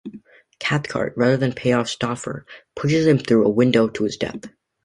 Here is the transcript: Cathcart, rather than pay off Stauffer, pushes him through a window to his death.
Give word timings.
Cathcart, 0.57 1.13
rather 1.15 1.37
than 1.37 1.53
pay 1.53 1.73
off 1.73 1.87
Stauffer, 1.87 2.43
pushes 2.75 3.05
him 3.05 3.19
through 3.19 3.45
a 3.45 3.49
window 3.51 3.87
to 3.87 4.03
his 4.03 4.17
death. 4.17 4.45